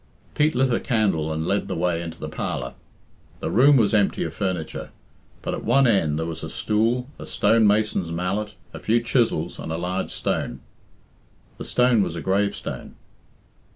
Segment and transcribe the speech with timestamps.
[0.33, 2.73] Pete lit a candle and led the way into the parlour.
[3.39, 4.89] The room was empty of furniture;
[5.43, 9.59] but at one end there was a stool, a stone mason's mallet, a few chisels,
[9.59, 10.61] and a large stone.
[11.59, 12.95] The stone was a gravestone.